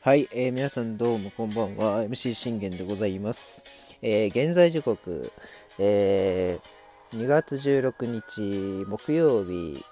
[0.00, 3.62] はい、えー、皆さんどうもこんばんは MC 信玄でございます、
[4.02, 5.30] えー、現在時刻、
[5.78, 9.84] えー、2月16日木曜日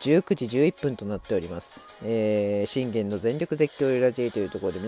[0.00, 1.80] 19時11分となっております。
[2.04, 4.78] えー、信玄の全力絶叫ラジオというところで、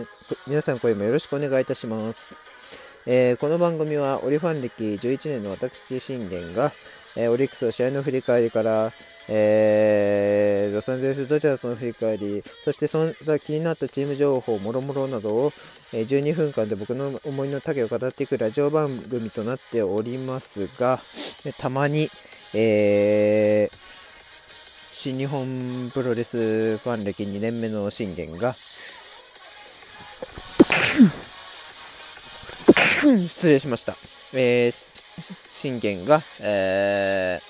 [0.46, 2.49] 皆さん声もよろしくお願いいたします。
[3.06, 6.70] えー、この番組はオリファン歴11年の私信玄が、
[7.16, 8.90] えー、オリックスの試合の振り返りから、
[9.30, 15.52] えー、ロサンゼルス・ドジャースの振り返り、そしてその気になったチーム情報、もろもろなどを、
[15.94, 20.98] えー、12分間で僕の思いの丈を語っていくラジオ番組となっておりますが、
[21.58, 22.08] たまに、
[22.54, 23.76] えー、
[24.92, 25.48] 新日本
[25.94, 28.54] プロレスファン歴2年目の信玄が、
[33.28, 33.94] 失礼しました。
[34.34, 37.42] えー、信玄が、えー、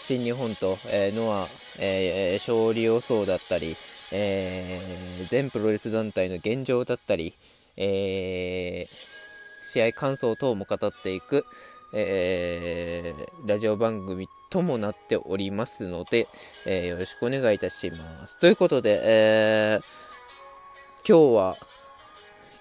[0.00, 1.46] 新日本と、えー、ノア、
[1.78, 3.76] えー、勝利予想だったり、
[4.12, 7.34] えー、全プロレス団体の現状だったり、
[7.76, 11.44] えー、試合感想等も語っていく、
[11.92, 16.28] えー、ラジオ番組ともなっておりますので、
[16.64, 18.38] えー、よろしくお願いいたします。
[18.38, 21.56] ということで、えー、今日は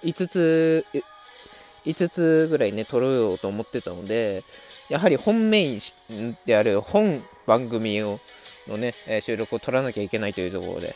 [0.04, 0.86] 5つ、
[1.90, 4.44] 5つぐらいね、撮ろうと思ってたので、
[4.90, 8.20] やはり本メインである本番組を
[8.68, 10.96] のね、収録を撮らなきゃいけないというところで、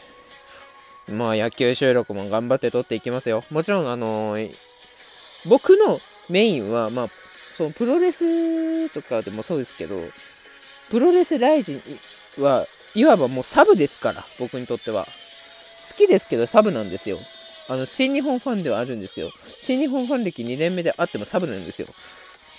[1.11, 3.43] まあ野球収録も頑張って撮っていきますよ。
[3.51, 4.51] もちろん、あのー、
[5.49, 5.97] 僕の
[6.29, 7.07] メインは、まあ、
[7.57, 9.99] そのプロレスとかでもそうですけど、
[10.89, 11.75] プロレスライジ
[12.37, 15.05] ンはいわばもうサブですから、僕にとっては。
[15.05, 17.17] 好きですけどサブなんですよ。
[17.69, 19.31] あの、新日本ファンではあるんですよ。
[19.61, 21.87] 新日本ファン歴2年目であってもサブなんですよ。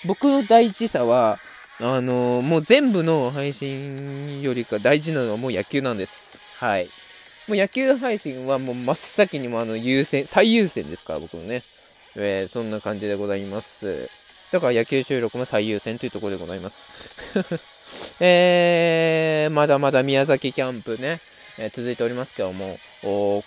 [0.07, 1.37] 僕の大事さは、
[1.81, 6.63] あのー、もう全部の配信よりか大事なのはもう野球なんです。
[6.63, 6.85] はい。
[7.47, 11.61] もう野球配信はもう真っ先にもあの優先、最優先ですから、僕のね。
[12.17, 14.09] えー、そんな感じでございます。
[14.51, 18.17] だから野球収録も最優先というところでございます。
[18.23, 21.19] えー、まだまだ宮崎キャンプね、
[21.57, 22.77] え、続いておりますけども、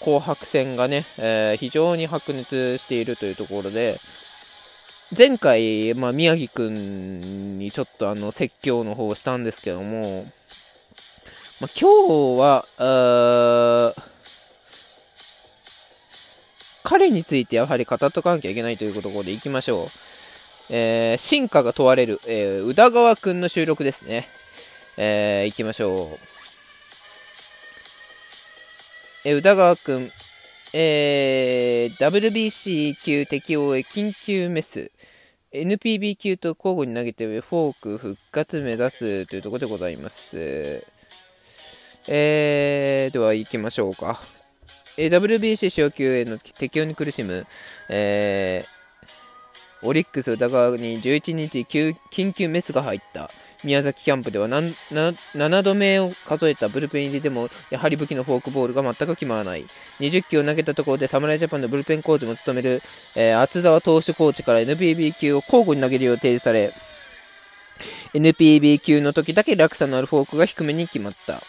[0.01, 3.99] 紅白戦がね、えー、非常に白熱しているというところで、
[5.17, 10.25] 前回、まあ、宮城くんにちょっとあの説教の方をしたんですけども、
[11.61, 13.95] まあ、今日は、
[16.85, 19.87] 彼についてやはり語っとかなきゃいけないというところでいきましょう。
[20.71, 24.29] えー、進化が問われる、えー、宇田川くんの収録ですね。
[24.97, 26.38] えー、いきましょう。
[29.25, 30.11] え、宇田川くん、
[30.73, 34.93] えー、WBC 級適応へ緊急メス。
[35.53, 40.85] NPB 級と交互に投げてフォーク復活目指すというところでございます。
[42.07, 44.21] えー、では行きましょうか。
[44.97, 47.47] え、WBC 昇級への適応に苦しむ、
[47.89, 53.31] えー、オリックス宇田川に11日緊急メスが入った。
[53.65, 59.65] 宮崎キャンプでは7度目を数えたブルペン入りでも、やはり武器のフォークボールが全く決まらない。
[59.99, 62.81] 20球を投げたところで侍ジャパンのブルペンコーチも務める、
[63.17, 66.71] えー、厚沢投手コーチから NPB 級を交互に投げるよう提示され、
[68.15, 71.41] NPB 級の時だけ落差のあるフォークが低めに決まった。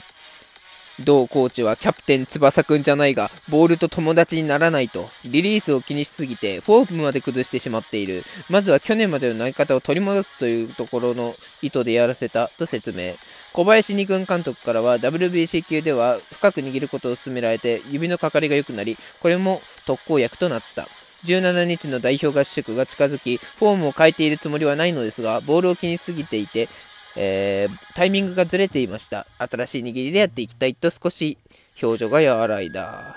[1.06, 8.24] 同コーチはキャプテン翼くんじゃないが、ボールと友達にならないと、リリースを気にしすぎて、フォームまで崩してしまっている。
[8.50, 13.14] まずは去年までの投げ方を取り戻すというところの意図でやらせたと説明。
[13.54, 20.88] 小林二軍監督からは WBC 級では深く握ることを勧められて指のかかりが良くなり、これも特効薬となった。
[21.26, 26.70] 17日の代表合宿が近づき、フォームを変えているつもりはないのですが、ボールを気にしすぎていて、
[27.18, 29.26] えー、タイミングがずれていました。
[29.38, 31.38] 新しい握りでやっていきたいと少し
[31.82, 33.16] 表情が和らいだ。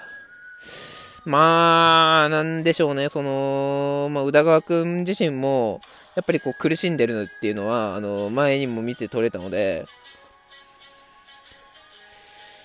[1.25, 5.81] まあ、なんでしょうね、その、まあ、宇田川くん自身も、
[6.17, 9.87] やっぱりこう苦しんでるのっていうのは、あの、前にも見て取れたので、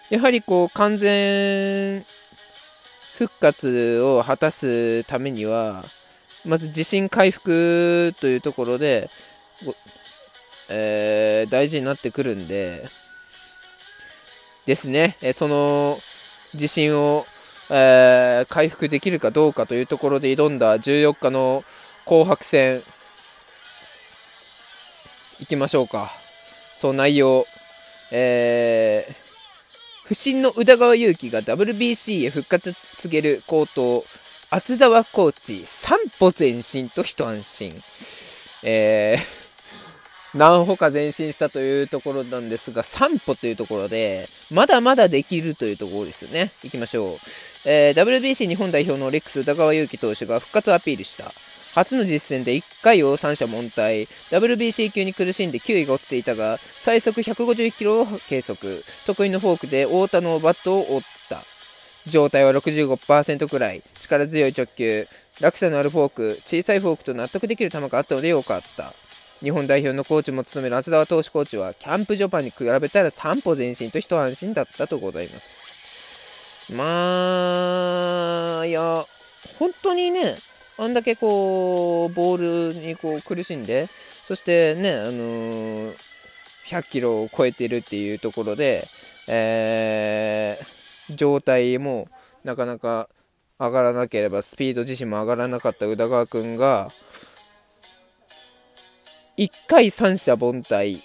[0.09, 2.01] やはりこう完全
[3.18, 5.83] 復活を果たすためには、
[6.45, 9.09] まず自信回復というところで、
[10.69, 12.87] えー、大事になってくるんで、
[14.65, 15.97] ですね、えその
[16.53, 17.25] 自信を、
[17.69, 21.63] えー、回復できるかどうかというところで挑んだ14日の
[22.05, 22.81] 紅白戦、
[25.39, 26.09] いきましょうか。
[26.79, 27.45] その内容、
[28.11, 29.13] えー、
[30.05, 34.03] 不審の宇田川祐希が WBC へ復活告げる高騰、
[34.49, 37.73] 厚澤コーチ、三歩前進と一安心。
[38.63, 39.46] えー
[40.38, 46.51] 何歩か前進したというところなんですが、3歩というところで、まだまだできるというところですよね。
[46.63, 47.18] 行きましょう。
[47.66, 51.31] えー、WBC 日本代表のオリックス宇田川優希投手が復活をアピールした。
[51.74, 61.42] 初の実戦で1回を三者凡退、WBC 級に苦しんで9位が落ちていたが、最速150キロを計測、得意のフォークで太田のバットを折った。
[62.10, 65.07] 状態は65%くらい、力強い直球、
[65.42, 68.94] 落差のあるフォーク、小さいフォークと納得できる球があったのでよかった。
[69.44, 76.74] 日本代表のコーチも務める厚田投手コーチは、キャンプジョパンに比べたら3歩前進と一安心だったとございます。
[76.74, 79.06] まあ、いや、
[79.60, 80.36] 本当にね、
[80.78, 83.89] あんだけこう、ボールにこう苦しんで、
[84.25, 85.94] そしてね、あのー、
[86.66, 88.84] 100キロを超えてるっていうところで、
[89.28, 92.10] えー、状態も
[92.44, 93.07] なかなか
[93.60, 96.92] 上がらなければ、スピード自身も上がらなかった宇田川君が、
[99.38, 101.00] 1回三者凡退、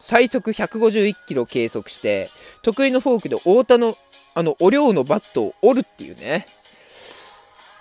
[0.00, 2.28] 最速151キロ計測して、
[2.62, 3.96] 得意のフォークで太田の、
[4.34, 6.46] あの、お量のバットを折るっていうね。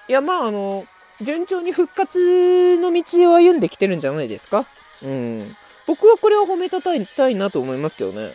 [0.07, 0.83] いや、まあ、あの、
[1.19, 4.67] 順調に復活の道を歩んできてるんじゃないですか。
[5.03, 5.55] うん。
[5.87, 8.29] 僕はこれを褒めたたいたいなと思いますけどね。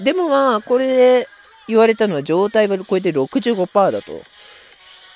[0.00, 0.04] うん。
[0.04, 1.28] でもまあ、これで
[1.68, 4.35] 言われたのは状態が超えて65%だと。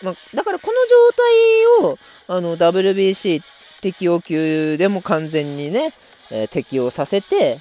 [0.02, 0.72] まあ、だからこの
[1.82, 1.98] 状態を
[2.28, 3.42] あの WBC
[3.82, 5.90] 適用級でも完全にね、
[6.32, 7.56] えー、適用させて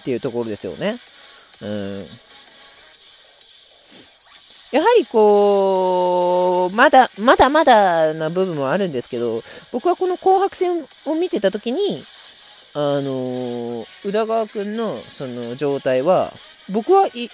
[0.00, 0.96] っていうところですよね。
[1.62, 2.04] うん、
[4.72, 9.42] やはりこう、まだ、まだまだな部分もあるんですけど、
[9.72, 11.78] 僕はこの紅白戦を見てた時に、
[12.74, 16.32] あの、宇田川君のその状態は、
[16.72, 17.30] 僕はい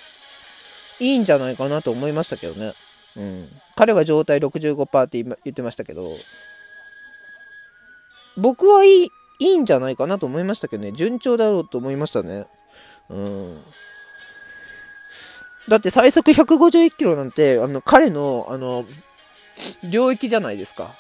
[1.00, 2.74] いいんじゃないかなと思いましたけどね。
[3.16, 6.10] うん、彼は状態65%って言ってましたけど、
[8.36, 12.46] 僕はいいいいんじゃないかなと思いましたけどね、順調だろうと思いましたね。
[13.10, 13.62] うん。
[15.68, 18.84] だって最速151キロなんて、あの、彼の、あの、
[19.90, 20.90] 領域じゃないですか。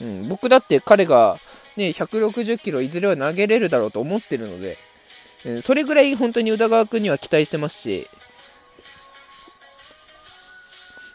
[0.00, 1.36] うん、僕だって彼が、
[1.76, 4.76] ね、160キロいずれは投げれるだろうと思ってるので、
[5.44, 8.06] うん、それぐらい本当に宇田川君には期待してますし、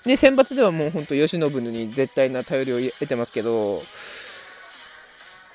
[0.05, 3.81] で、選抜ではもう本当、吉信に絶対な頼りを得てますけど、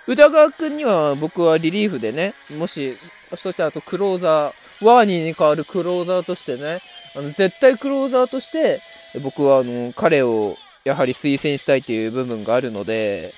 [0.06, 2.97] 宇田川君には僕はリリーフでね、もし、
[3.37, 6.81] そしてあとクローザー、ワーニーに代わるクローザーとしてね、
[7.14, 8.81] あの絶対クローザーとして、
[9.23, 13.31] 僕はあの彼をやはり推薦したいという部分があるので、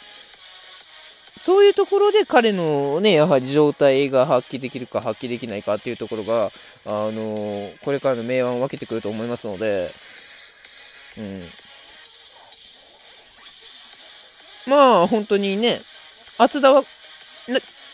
[1.44, 6.46] そういうところで彼のね、やはり状態が発揮できるか発揮できないかっていうところが、
[6.86, 9.90] あのこれからの明暗を分けてくると思いますので、
[11.18, 11.42] うん。
[14.68, 15.80] まあ、本当にね、
[16.38, 16.82] 厚田は、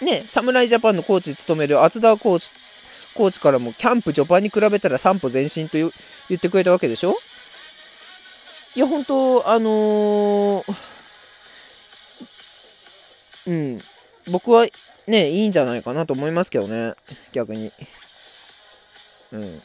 [0.03, 2.50] ね、侍ジャパンのコーチ務める厚田コーチ、
[3.15, 7.15] コーチからもキャンプ序盤に比べたら3歩前進と言ってくれたわけでしょ？
[8.76, 10.75] いや、本当あのー、
[13.49, 13.79] うん、
[14.31, 14.67] 僕は
[15.06, 16.93] ね、いいんじゃないかなと思いますけどね、
[17.32, 17.73] 逆に。
[19.32, 19.62] うん。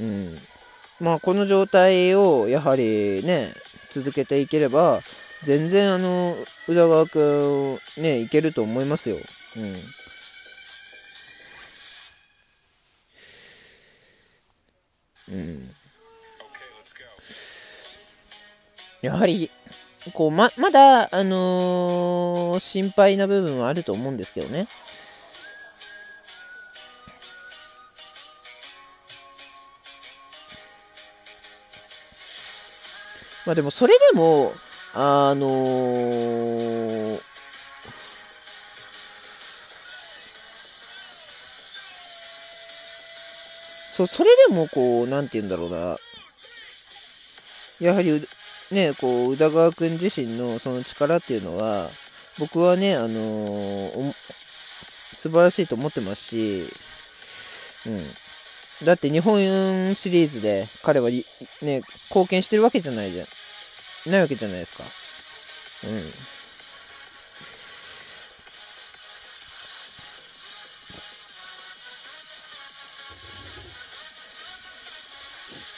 [0.00, 0.36] うん。
[1.00, 3.52] まあ、この状態をやはりね、
[3.92, 5.00] 続けていければ、
[5.44, 9.16] 全然あの、宇田川君、ね、いけると思いますよ。
[9.56, 9.60] う
[15.32, 15.36] ん。
[15.36, 15.70] うん。
[19.00, 19.50] やはり、
[20.12, 24.66] こう、ま、まだ、あのー、心配な部分はあると思うんですけどね。
[33.48, 34.52] まあでもそれでも、
[34.92, 37.18] あのー、
[43.96, 45.96] そう、それでもこう、なんて言うんだろうな、
[47.80, 48.20] やはり、
[48.70, 51.88] ね、こう、宇田川君自身のその力っていうのは、
[52.38, 56.68] 僕はね、あのー、素晴らしいと思ってますし、
[57.88, 58.86] うん。
[58.86, 61.22] だって日本シリーズで彼はね、
[62.10, 63.37] 貢献してるわけじゃないじゃん。
[64.08, 64.84] ないわけじゃないですか。
[65.88, 66.28] うん。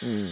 [0.08, 0.26] うん。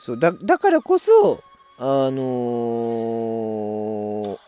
[0.00, 1.42] そうだだからこそ
[1.78, 4.38] あのー、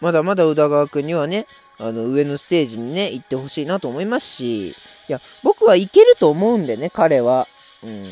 [0.00, 1.46] まだまだ宇田川君にはね、
[1.78, 4.74] あの上のステージにね、行ってほしいなと思いますし、い
[5.08, 7.48] や、僕はいけると思うんでね、彼は。
[7.82, 8.04] うん。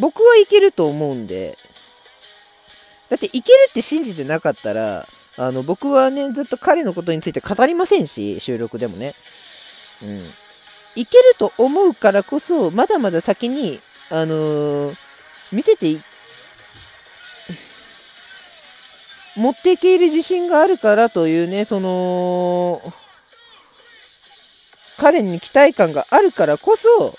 [0.00, 1.56] 僕はいけると思うんで、
[3.08, 5.06] だっていけるって信じてなかったら、
[5.38, 9.12] あの僕はね、ずっと彼のことについて語りませんし、収録でもね。
[10.02, 10.20] うん。
[11.00, 14.96] いけると思うからこそ、まだまだ先に、あのー、
[15.52, 15.96] 見せて
[19.38, 22.82] 持っていける自信があるからというね、その、
[24.98, 27.14] 彼に期待感があるからこそ、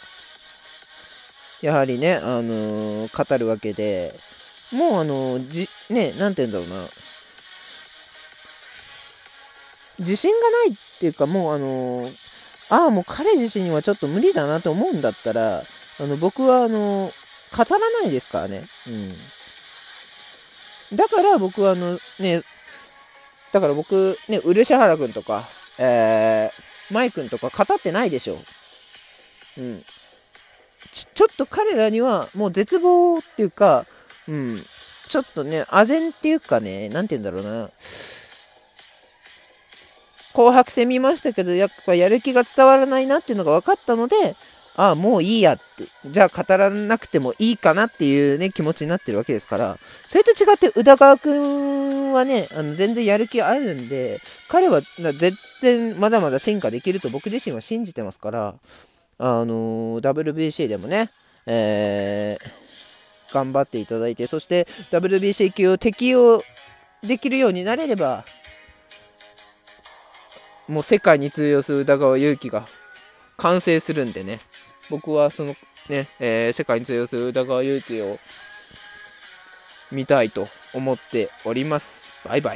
[1.66, 4.14] やはりね、あのー、語るわけで、
[4.74, 6.88] もうあのー、じ、ね、なんて言うんだろうな、
[10.00, 15.64] 自信がないっていうか、もうあのー、ああ、もう彼自身にはちょっと無理だなと思うんだったら、あ
[16.04, 17.12] の、僕はあの、
[17.58, 18.62] 語らないですからね。
[18.88, 19.14] うん。
[20.96, 22.42] だから僕はあの、ね、
[23.54, 25.44] だから僕、ね、漆原君とか、
[25.80, 28.36] えー、舞君とか語ってないでしょ。
[29.58, 29.82] うん。
[30.94, 33.86] ちちょっと彼らにはもう絶望っていうか、
[34.28, 34.58] うん、
[35.08, 37.70] ちょっとね、唖然っていうかね、なんて言うんだろうな。
[40.34, 44.36] 紅白戦見ましたけど、やっぱやる気が伝わらないなっていうのが分かったので、
[44.80, 45.64] ああ、もういいやって、
[46.06, 58.56] じゃあ語らなくてもいいかなっていうね、気持ちになってるわけですから、それと違って宇田川君はね、あの全然やる気あるんで、彼は全然まだまだ進化できると僕自身は信じてますから、
[59.18, 61.12] あのー、WBC でもね、
[61.46, 66.42] えー、頑張っていただいて、そして WBC 級を適用
[67.04, 68.24] できるようになれれば、
[70.70, 72.66] もう世界に通用する宇田川祐希が
[73.36, 74.40] 完成するんでね、
[74.90, 75.56] 僕はその
[75.90, 78.18] ね、えー、世界に通用する宇田川祐希を
[79.92, 82.28] 見たいと思っております。
[82.28, 82.48] バイバイ。